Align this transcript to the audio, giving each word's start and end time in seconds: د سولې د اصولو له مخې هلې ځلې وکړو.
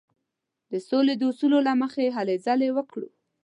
د 0.71 0.73
سولې 0.89 1.13
د 1.17 1.21
اصولو 1.31 1.59
له 1.67 1.73
مخې 1.81 2.05
هلې 2.15 2.35
ځلې 2.45 2.69
وکړو. 2.77 3.07